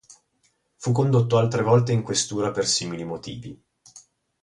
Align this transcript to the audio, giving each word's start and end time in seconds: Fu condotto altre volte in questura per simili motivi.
Fu 0.77 0.91
condotto 0.93 1.37
altre 1.37 1.61
volte 1.61 1.91
in 1.91 2.01
questura 2.01 2.49
per 2.49 2.65
simili 2.65 3.03
motivi. 3.03 3.63